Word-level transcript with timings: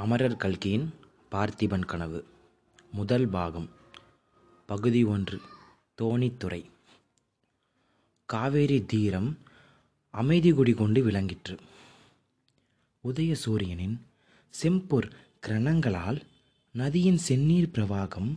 அமரர் 0.00 0.36
கல்கியின் 0.36 0.94
பார்த்திபன் 1.30 1.84
கனவு. 1.84 2.24
முதல் 2.92 3.28
பாகம். 3.28 3.68
பகுதி 4.66 5.04
ஒன்று. 5.04 5.40
தோணித்துறை 6.02 6.64
காவேரி 8.24 8.84
தீரம் 8.84 9.38
அமைதி 10.10 10.52
குடிகொண்டு 10.52 11.02
விளங்கிற்று. 11.02 11.58
உதய 13.04 13.32
சூரியனின் 13.32 14.00
செம்பொர் 14.62 15.10
கிரணங்களால் 15.46 16.20
நதியின் 16.72 17.18
செந்நீர் 17.28 17.70
பிரவாகம் 17.72 18.34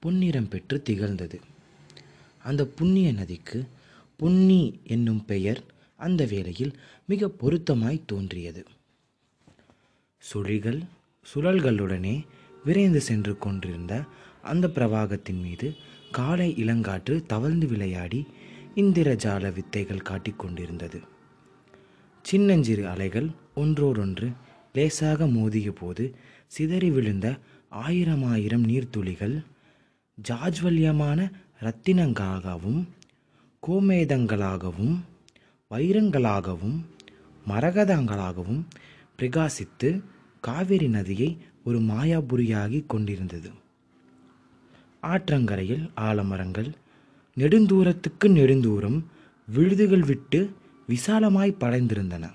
பொன்னிறம் 0.00 0.48
பெற்று 0.48 0.82
திகழ்ந்தது. 0.82 1.40
அந்த 2.42 2.66
புண்ணிய 2.66 3.12
நதிக்கு 3.12 3.66
புன்னி 4.16 4.80
என்னும் 4.84 5.24
பெயர் 5.24 5.62
அந்த 5.96 6.24
வேளையில் 6.24 6.78
மிக 7.06 7.28
பொருத்தமாய் 7.28 8.04
தோன்றியது. 8.06 8.66
சுழிகள் 10.32 10.82
சுழல்களுடனே 11.26 12.16
விரைந்து 12.64 13.00
சென்று 13.00 13.32
கொண்டிருந்த 13.38 13.94
அந்த 14.42 14.66
பிரவாகத்தின் 14.68 15.40
மீது 15.40 15.68
காலை 16.10 16.48
இளங்காற்று 16.56 17.14
தவழ்ந்து 17.26 17.66
விளையாடி 17.66 18.20
இந்திரஜால 18.76 19.52
வித்தைகள் 19.52 20.06
காட்டிக்கொண்டிருந்தது 20.08 21.00
சின்னஞ்சிறு 22.24 22.84
அலைகள் 22.86 23.28
ஒன்றோடொன்று 23.54 24.28
லேசாக 24.72 25.26
மோதிய 25.26 25.70
போது 25.72 26.04
சிதறி 26.52 26.90
விழுந்த 26.90 27.26
ஆயிரம் 27.80 28.24
ஆயிரம் 28.24 28.64
நீர்த்துளிகள் 28.64 29.36
ஜாஜ்வல்யமான 30.18 31.20
இரத்தினங்களாகவும் 31.60 32.80
கோமேதங்களாகவும் 33.62 34.96
வைரங்களாகவும் 35.70 36.76
மரகதங்களாகவும் 37.46 38.62
பிரகாசித்து 39.18 39.88
காவிரி 40.44 40.88
நதியை 40.88 41.38
ஒரு 41.64 41.78
மாயாபுரியாகி 41.78 42.84
கொண்டிருந்தது. 42.86 43.50
ஆற்றங்கரையில் 45.02 45.90
ஆலமரங்கள் 45.96 46.72
நெடுந்தூரத்துக்கு 47.36 48.24
நெடுந்தூரம் 48.24 49.04
விழுதுகள் 49.46 50.02
விட்டு 50.02 50.54
விசாலமாய் 50.86 51.56
படைந்திருந்தன. 51.60 52.30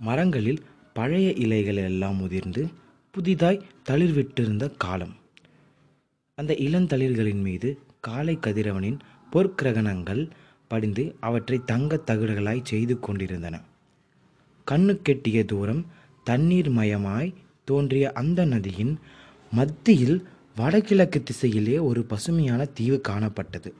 மரங்களில் 0.00 0.62
பழைய 0.92 1.32
இலைகள் 1.32 1.76
எல்லாம் 1.76 2.22
உதிர்ந்து 2.22 2.68
புதிதாய் 3.10 3.64
தளிர்விட்டிருந்த 3.90 4.72
காலம். 4.76 5.14
அந்த 6.34 6.54
இளந்தளிர்களின் 6.58 7.42
மீது 7.42 7.78
காலை 8.00 8.36
கதிரவனின் 8.36 8.98
பொற்கிரகணங்கள் 9.32 10.30
படிந்து 10.68 11.16
அவற்றை 11.20 11.60
தங்கத் 11.64 12.10
தகடுகளாய் 12.10 12.64
செய்து 12.64 13.00
கொண்டிருந்தன. 13.00 13.60
கண்ணு 14.70 15.00
கெட்டிய 15.02 15.44
தூரம் 15.44 15.86
தண்ணீர் 16.24 16.70
மயமாய் 16.70 17.34
தோன்றிய 17.64 18.12
அந்த 18.12 18.44
நதியின் 18.44 18.98
மத்தியில் 19.52 20.18
வடகிழக்கு 20.56 21.22
திசையிலே 21.22 21.82
ஒரு 21.82 22.02
பசுமையான 22.02 22.64
தீவு 22.64 23.00
காணப்பட்டது. 23.08 23.70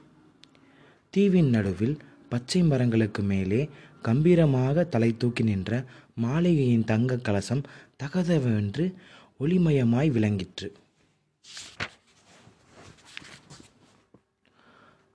தீவின் 1.09 1.49
நடுவில் 1.49 1.97
பச்சை 2.29 2.63
மரங்களுக்கு 2.63 3.23
மேலே 3.23 3.69
கம்பீரமாக 4.01 4.83
தலை 4.83 5.17
தூக்கி 5.17 5.43
நின்ற 5.43 5.83
மாளிகையின் 6.15 6.85
தங்க 6.85 7.17
கலசம் 7.17 7.63
தகதவென்று 8.03 8.93
ஒளிமயமாய் 9.39 10.09
விளங்கிற்று. 10.11 10.69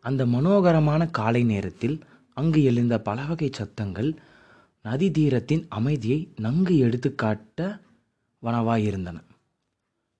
அந்த 0.00 0.26
மனோகரமான 0.26 1.10
காலை 1.10 1.42
நேரத்தில் 1.44 1.96
அங்கு 2.34 2.62
எழுந்த 2.62 3.00
பலவகை 3.00 3.50
சத்தங்கள் 3.52 4.10
நதி 4.86 5.10
தீரத்தின் 5.10 5.62
அமைதியை 5.68 6.18
நன்கு 6.36 6.74
எடுத்துக்காட்ட 6.78 7.60
வனவாயிருந்தன. 8.42 9.18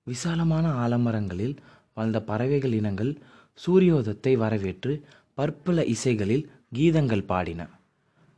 விசாலமான 0.07 0.65
ஆலமரங்களில் 0.85 1.53
வாழ்ந்த 1.93 2.19
பறவைகள் 2.21 2.73
இனங்கள் 2.73 3.11
சூரியோதத்தை 3.59 4.33
வரவேற்று 4.37 4.93
பற்பல 5.33 5.85
இசைகளில் 5.85 6.43
கீதங்கள் 6.75 7.23
பாடின. 7.25 7.61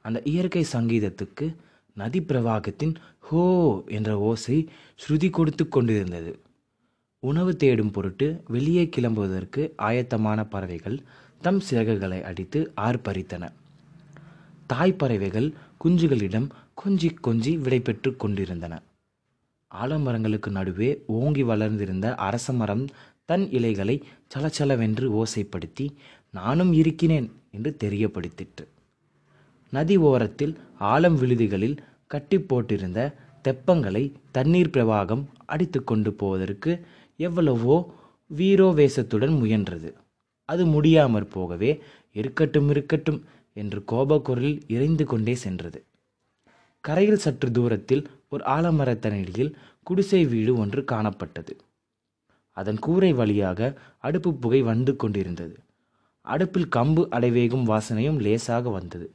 அந்த 0.06 0.20
இயற்கை 0.34 0.64
சங்கீதத்துக்கு 0.74 1.48
நதி 1.98 2.20
பிரவாகத்தின் 2.20 2.94
ஹோ 3.28 3.44
என்ற 3.98 4.12
ஓசை 4.20 4.58
ஸ்ருதி 5.02 5.30
கொடுத்து 5.30 5.66
கொண்டிருந்தது. 5.68 6.34
உணவு 7.24 7.54
தேடும் 7.56 7.92
பொருட்டு 7.92 8.28
வெளியே 8.48 8.84
கிளம்புவதற்கு 8.96 9.64
ஆயத்தமான 9.90 10.46
பறவைகள் 10.50 11.00
தம் 11.42 11.62
சிறகுகளை 11.70 12.22
அடித்து 12.22 12.62
ஆர்ப்பரித்தன. 12.88 13.44
தாய்ப்பறவைகள் 14.74 15.48
குஞ்சுகளிடம் 15.84 16.48
கொஞ்சி 16.82 17.10
கொஞ்சி 17.24 17.52
விடைபெற்று 17.60 18.16
கொண்டிருந்தன. 18.16 18.74
ஆலமரங்களுக்கு 19.72 20.50
நடுவே 20.50 20.90
ஓங்கி 21.06 21.44
வளர்ந்திருந்த 21.44 22.16
அரச 22.16 22.54
மரம் 22.54 22.86
தன் 23.26 23.46
இலைகளை 23.52 23.96
சலச்சலவென்று 24.34 25.06
ஓசைப்படுத்தி 25.20 25.86
நானும் 26.34 26.74
இருக்கிறேன் 26.74 27.28
என்று 27.52 27.72
தெரியப்படுத்திற்று. 27.84 28.66
நதி 29.74 29.98
ஓரத்தில் 29.98 30.54
ஆலம் 30.80 31.18
விழுதிகளில் 31.22 31.78
கட்டி 32.08 32.38
போட்டிருந்த 32.38 33.00
தெப்பங்களை 33.44 34.04
தண்ணீர் 34.32 34.74
பிரவாகம் 34.74 35.24
அடித்து 35.46 35.84
கொண்டு 35.84 36.14
போவதற்கு 36.14 36.72
எவ்வளவோ 37.20 37.78
வீரோவேசத்துடன் 38.38 39.36
முயன்றது. 39.42 39.94
அது 40.50 40.66
முடியாமற் 40.66 41.32
போகவே 41.32 41.72
இருக்கட்டும் 42.12 42.70
இருக்கட்டும் 42.70 43.20
என்று 43.54 43.84
கோபக்குரலில் 43.92 44.62
இறைந்து 44.68 45.06
கொண்டே 45.06 45.36
சென்றது. 45.36 45.86
கரையில் 46.82 47.18
சற்று 47.18 47.52
தூரத்தில் 47.52 48.08
ஒரு 48.30 48.44
ஆலமரத்தனடியில் 48.46 49.54
குடிசை 49.84 50.26
வீடு 50.26 50.56
ஒன்று 50.56 50.86
காணப்பட்டது. 50.92 51.52
அதன் 52.52 52.80
கூரை 52.80 53.14
வழியாக 53.14 53.78
அடுப்பு 53.98 54.34
புகை 54.34 54.62
வந்து 54.62 54.96
கொண்டிருந்தது. 54.96 55.58
அடுப்பில் 56.22 56.70
கம்பு 56.76 57.04
அடைவேகும் 57.12 57.66
வாசனையும் 57.66 58.20
லேசாக 58.20 58.70
வந்தது. 58.70 59.12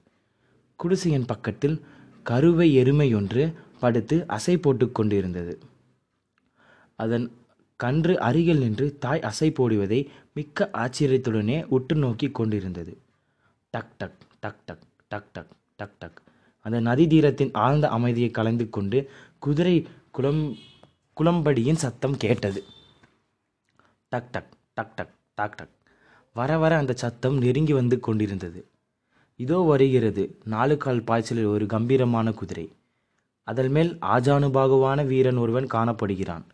குடிசையின் 0.77 1.25
பக்கத்தில் 1.25 1.81
கருவை 2.23 2.77
எருமையொன்று 2.77 3.55
படுத்து 3.81 4.27
அசை 4.29 4.57
போட்டு 4.57 4.93
கொண்டிருந்தது. 4.93 5.59
அதன் 6.97 7.31
கன்று 7.77 8.19
அருகில் 8.19 8.59
நின்று 8.59 8.97
தாய் 8.99 9.21
அசை 9.21 9.55
போடுவதை 9.55 10.09
மிக்க 10.35 10.71
ஆச்சரியத்துடனே 10.73 11.65
உற்று 11.65 11.97
நோக்கி 11.97 12.31
கொண்டிருந்தது. 12.31 12.99
டக் 13.75 13.93
டக் 14.01 14.19
டக் 14.43 14.61
டக் 14.67 14.83
டக் 15.09 15.31
டக் 15.33 15.53
டக் 15.77 15.97
டக். 15.99 16.19
அந்த 16.65 16.81
நதி 16.81 17.07
தீரத்தின் 17.07 17.51
ஆழ்ந்த 17.53 17.87
அமைதியை 17.89 18.31
கலந்து 18.31 18.71
கொண்டு 18.71 18.99
குதிரை 19.39 19.77
குளம் 20.11 20.43
குளம்படியின் 21.17 21.81
சத்தம் 21.85 22.17
கேட்டது. 22.17 22.61
டக் 24.13 24.31
டக் 24.31 24.53
டக் 24.75 24.95
டக் 24.97 25.15
டக் 25.35 25.57
டக். 25.57 25.75
வர 26.33 26.59
வர 26.59 26.77
அந்த 26.77 26.93
சத்தம் 27.03 27.37
நெருங்கி 27.39 27.73
வந்து 27.73 28.01
கொண்டிருந்தது. 28.01 28.61
இதோ 29.41 29.59
வருகிறது 29.59 30.39
நாலு 30.45 30.77
கால் 30.77 31.03
பாய்ச்சலில் 31.03 31.53
ஒரு 31.55 31.67
கம்பீரமான 31.67 32.33
குதிரை. 32.33 32.67
அதன் 33.49 33.71
மேல் 33.71 33.93
ஆஜானுபாகுவான 34.15 35.07
வீரன் 35.07 35.37
ஒருவன் 35.37 35.67
காணப்படுகிறான். 35.67 36.45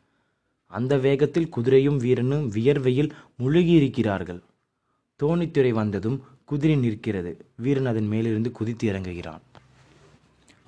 அந்த 0.70 0.98
வேகத்தில் 0.98 1.52
குதிரையும் 1.56 1.96
வீரனும் 1.96 2.52
வியர்வையில் 2.52 3.10
முழுகியிருக்கிறார்கள். 3.38 4.40
தோணித்துறை 5.20 5.70
வந்ததும் 5.70 6.18
குதிரை 6.50 6.76
நிற்கிறது. 6.76 7.32
வீரன் 7.56 7.88
அதன் 7.90 8.08
மேலிருந்து 8.12 8.50
குதித்து 8.58 8.86
இறங்குகிறான். 8.92 9.42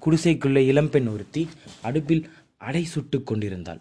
குடிசைக்குள்ளே 0.03 0.63
இளம்பெண் 0.73 1.09
ஒருத்தி 1.15 1.43
அடுப்பில் 1.83 2.25
அடை 2.59 2.85
சுட்டு 2.85 3.19
கொண்டிருந்தாள். 3.23 3.81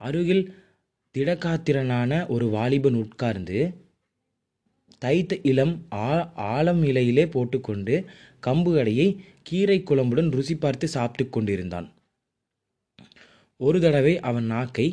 அருகில் 0.00 0.44
திடகாத்திரனான 1.14 2.12
ஒரு 2.28 2.46
வாலிபன் 2.48 2.98
உட்கார்ந்து 3.02 3.58
தைத்த 5.02 5.38
இளம் 5.50 5.74
ஆ 5.92 6.08
ஆழம் 6.52 6.82
இலையிலே 6.84 7.24
போட்டுக்கொண்டு 7.30 7.94
கம்பு 8.46 8.72
அடையை 8.78 9.08
கீரை 9.42 9.78
குழம்புடன் 9.82 10.30
ருசி 10.36 10.54
பார்த்து 10.56 10.86
சாப்பிட்டு 10.88 11.32
கொண்டிருந்தான். 11.32 11.88
ஒரு 13.60 13.78
தடவை 13.80 14.14
அவன் 14.28 14.46
நாக்கை 14.54 14.88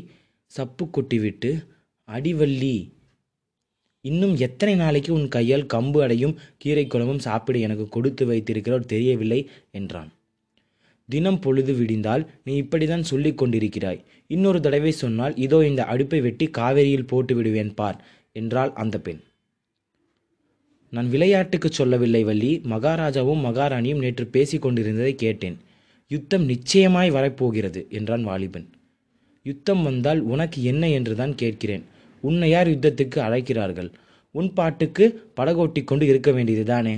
சப்பு 0.52 0.86
கொட்டிவிட்டு 0.86 1.52
அடிவள்ளி 2.08 2.76
இன்னும் 4.06 4.36
எத்தனை 4.38 4.76
நாளைக்கு 4.76 5.12
உன் 5.14 5.28
கையால் 5.28 5.70
கம்பு 5.74 6.00
அடையும் 6.02 6.38
கீரை 6.58 6.86
குழம்பும் 6.88 7.26
சாப்பிட 7.26 7.58
எனக்கு 7.60 7.86
கொடுத்து 7.88 8.26
வைத்திருக்கிறோர் 8.26 8.86
தெரியவில்லை 8.86 9.40
என்றான். 9.72 10.10
தினம் 11.10 11.40
பொழுது 11.40 11.74
விடிந்தால் 11.74 12.24
நீ 12.44 12.54
இப்படிதான் 12.62 13.10
சொல்லிக் 13.12 13.40
கொண்டிருக்கிறாய். 13.42 14.00
இன்னொரு 14.28 14.60
தடவை 14.62 14.92
சொன்னால் 14.92 15.36
இதோ 15.36 15.60
இந்த 15.66 15.82
அடுப்பை 15.84 16.22
வெட்டி 16.22 16.46
காவேரியில் 16.58 17.10
போட்டு 17.12 17.36
விடுவேன் 17.36 17.74
பார் 17.74 17.98
என்றாள் 18.32 18.72
அந்த 18.74 18.96
பெண். 19.00 19.22
நான் 20.94 21.10
விளையாட்டுக்கு 21.10 21.70
சொல்லவில்லை 21.72 22.24
வள்ளி 22.24 22.52
மகாராஜாவும் 22.74 23.44
மகாராணியும் 23.48 24.04
நேற்று 24.04 24.26
பேசிக் 24.28 24.62
கொண்டிருந்ததை 24.62 25.14
கேட்டேன். 25.16 25.58
யுத்தம் 26.12 26.46
நிச்சயமாய் 26.46 27.10
வரப்போகிறது 27.10 27.82
என்றான் 27.90 28.24
வாலிபன். 28.24 28.68
யுத்தம் 29.46 29.84
வந்தால் 29.84 30.22
உனக்கு 30.34 30.60
என்ன 30.64 30.84
என்றுதான் 30.90 31.36
கேட்கிறேன். 31.36 31.84
உன்னை 32.22 32.50
யார் 32.50 32.68
யுத்தத்துக்கு 32.68 33.20
அழைக்கிறார்கள்? 33.20 33.90
உன் 34.32 34.54
பாட்டுக்கு 34.54 35.06
படகோட்டி 35.38 35.84
கொண்டு 35.84 36.06
இருக்க 36.08 36.32
வேண்டியதுதானே 36.32 36.96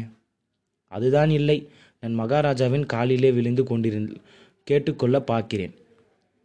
அதுதான் 0.92 1.30
இல்லை. 1.30 1.58
நான் 2.00 2.20
மகாராஜாவின் 2.20 2.86
காலிலே 2.86 3.32
விழுந்து 3.32 3.64
கொண்டிருந்த 3.64 4.14
கேட்டுக்கொள்ள 4.64 5.20
பார்க்கிறேன். 5.20 5.74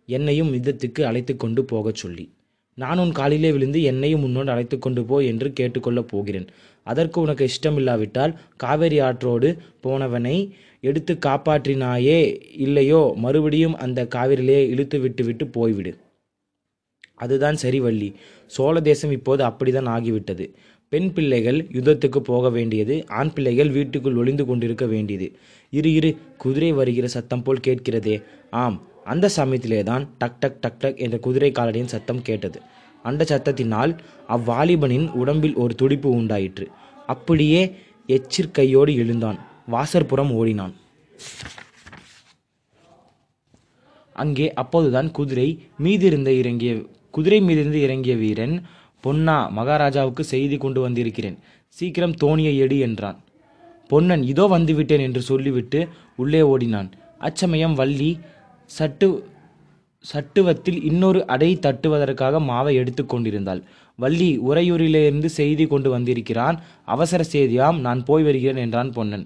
என்னையும் 0.08 0.52
யுத்தத்துக்கு 0.54 1.02
அழைத்து 1.02 1.36
கொண்டு 1.36 1.64
போகச் 1.64 1.94
சொல்லி. 1.94 2.24
நான் 2.78 2.98
உன் 2.98 3.12
காலிலே 3.12 3.52
விழுந்து 3.52 3.82
என்னையும் 3.82 4.22
உன்னோடு 4.22 4.50
அழைத்து 4.50 4.78
கொண்டு 4.78 5.04
போ 5.04 5.16
என்று 5.22 5.48
கேட்டுக்கொள்ளப் 5.60 6.08
போகிறேன். 6.08 6.46
அதற்கு 6.86 7.20
உனக்கு 7.20 7.48
இஷ்டமில்லாவிட்டால் 7.48 8.34
காவேரி 8.56 8.98
ஆற்றோடு 8.98 9.48
போனவனை 9.82 10.36
எடுத்து 10.80 11.14
காப்பாற்றினாயே 11.26 12.18
இல்லையோ? 12.56 13.12
மறுபடியும் 13.16 13.76
அந்த 13.76 14.04
காவிரியிலே 14.14 14.60
இழுத்து 14.68 14.98
விட்டு 15.00 15.24
விட்டு 15.24 15.44
போய்விடு. 15.44 15.92
அதுதான் 17.18 17.58
சரி 17.62 17.80
வள்ளி 17.86 18.08
சோழ 18.56 18.80
தேசம் 18.88 19.14
இப்போது 19.18 19.42
அப்படிதான் 19.48 19.90
ஆகிவிட்டது. 19.96 20.46
பெண் 20.92 21.08
பிள்ளைகள் 21.12 21.58
யுத்தத்துக்கு 21.76 22.20
போக 22.28 22.48
வேண்டியது 22.50 22.94
ஆண் 23.20 23.32
பிள்ளைகள் 23.32 23.70
வீட்டுக்குள் 23.70 24.18
ஒளிந்து 24.20 24.44
கொண்டிருக்க 24.46 24.84
வேண்டியது. 24.86 25.26
இரு 25.72 25.90
இரு 25.92 26.10
குதிரை 26.38 26.70
வருகிற 26.72 27.06
சத்தம் 27.16 27.42
போல் 27.42 27.64
கேட்கிறதே. 27.66 28.16
ஆம் 28.62 28.78
அந்த 29.04 29.26
சமயத்திலே 29.28 29.80
தான் 29.82 30.04
டக் 30.18 30.40
டக் 30.40 30.60
டக் 30.60 30.80
டக் 30.82 30.98
என்ற 31.04 31.16
குதிரை 31.26 31.50
காலடியின் 31.58 31.92
சத்தம் 31.94 32.22
கேட்டது. 32.22 32.58
அந்த 33.02 33.24
சத்தத்தினால் 33.28 33.92
அவ்வாலிபனின் 34.28 35.06
உடம்பில் 35.22 35.56
ஒரு 35.62 35.74
துடிப்பு 35.74 36.08
உண்டாயிற்று. 36.10 36.66
அப்படியே 37.06 37.62
எச்சிற்கையோடு 38.06 38.92
எழுந்தான். 39.02 39.38
வாசற்புறம் 39.70 40.32
ஓடினான். 40.32 40.74
அங்கே 44.16 44.46
அப்போதுதான் 44.52 45.10
குதிரை 45.10 45.48
மீதிருந்த 45.84 46.30
இறங்கிய 46.38 46.72
குதிரை 47.18 47.40
மீதிருந்து 47.46 47.80
இறங்கிய 47.86 48.16
வீரன் 48.22 48.56
பொன்னா 49.04 49.38
மகாராஜாவுக்கு 49.58 50.22
செய்தி 50.32 50.56
கொண்டு 50.62 50.80
வந்திருக்கிறேன். 50.84 51.38
சீக்கிரம் 51.76 52.14
தோணியை 52.22 52.54
எடு 52.64 52.76
என்றான். 52.86 53.18
பொன்னன் 53.90 54.22
இதோ 54.32 54.44
வந்துவிட்டேன் 54.54 55.04
என்று 55.06 55.20
சொல்லிவிட்டு 55.30 55.80
உள்ளே 56.22 56.40
ஓடினான். 56.52 56.88
அச்சமயம் 57.26 57.74
வள்ளி 57.80 58.10
சட்டு 58.70 59.08
சட்டுவத்தில் 60.04 60.78
இன்னொரு 60.88 61.20
அடை 61.34 61.48
தட்டுவதற்காக 61.64 62.40
மாவை 62.50 62.72
எடுத்து 62.80 63.02
கொண்டிருந்தாள். 63.04 63.60
வள்ளி 63.98 64.28
உறையூரிலிருந்து 64.48 65.28
செய்தி 65.38 65.64
கொண்டு 65.72 65.88
வந்திருக்கிறான். 65.94 66.56
அவசர 66.94 67.20
செய்தியாம் 67.32 67.78
நான் 67.86 68.00
போய் 68.08 68.26
வருகிறேன் 68.28 68.60
என்றான் 68.64 68.90
பொன்னன். 68.96 69.24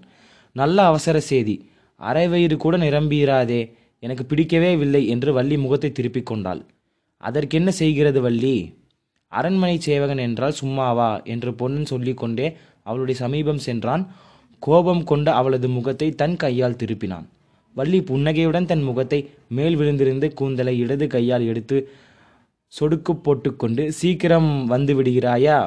நல்ல 0.57 0.79
அவசர 0.91 1.17
செய்தி 1.31 1.57
அரை 2.01 2.27
வயிறு 2.33 2.57
கூட 2.65 2.77
நிரம்பிராதே. 2.87 3.61
எனக்கு 4.03 4.25
பிடிக்கவே 4.31 4.71
இல்லை 4.87 5.03
என்று 5.15 5.33
வள்ளி 5.39 5.59
முகத்தை 5.65 5.91
திருப்பிக் 5.99 6.31
கொண்டாள். 6.31 6.63
அதற்கென்ன 7.23 7.71
செய்கிறது 7.71 8.21
வள்ளி? 8.21 8.57
அரண்மனை 9.33 9.77
சேவகன் 9.79 10.23
என்றால் 10.27 10.59
சும்மாவா? 10.61 11.11
என்று 11.25 11.51
பொன்னன் 11.55 11.91
சொல்லிக்கொண்டே 11.93 12.47
அவளுடைய 12.83 13.17
சமீபம் 13.21 13.65
சென்றான். 13.67 14.05
கோபம் 14.63 15.05
கொண்ட 15.05 15.29
அவளது 15.35 15.69
முகத்தை 15.69 16.09
தன் 16.15 16.37
கையால் 16.37 16.81
திருப்பினான். 16.83 17.27
வள்ளி 17.77 17.99
புன்னகையுடன் 18.03 18.67
தன் 18.67 18.83
முகத்தை 18.83 19.19
மேல் 19.49 19.77
விழுந்திருந்து 19.77 20.27
கூந்தலை 20.35 20.75
இடது 20.79 21.07
கையால் 21.07 21.45
எடுத்து 21.45 21.77
சொடுக்கு 22.73 23.13
போட்டுக்கொண்டு 23.13 23.83
சீக்கிரம் 23.93 24.51
வந்து 24.67 24.93
விடுகிறாயா 24.95 25.59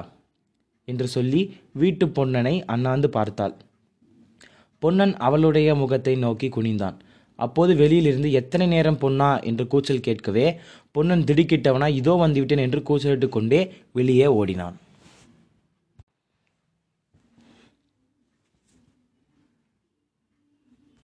என்று 0.87 1.07
சொல்லி 1.07 1.41
வீட்டு 1.71 2.05
பொன்னனை 2.05 2.55
அண்ணாந்து 2.65 3.09
பார்த்தாள். 3.09 3.55
பொன்னன் 4.83 5.13
அவளுடைய 5.17 5.69
முகத்தை 5.75 6.13
நோக்கி 6.15 6.47
குனிந்தான். 6.49 6.97
அப்போது 7.39 7.75
வெளியிலிருந்து 7.75 8.31
எத்தனை 8.31 8.67
நேரம் 8.67 8.97
பொன்னா 8.97 9.39
என்று 9.39 9.67
கூச்சல் 9.67 10.05
கேட்கவே 10.07 10.47
பொன்னன் 10.91 11.23
திடுக்கிட்டவனா 11.23 11.87
இதோ 11.89 12.13
வந்துவிட்டேன் 12.21 12.65
என்று 12.67 12.81
கூச்சலிட்டு 12.83 13.29
கொண்டே 13.29 13.61
வெளியே 13.93 14.27
ஓடினான். 14.39 14.75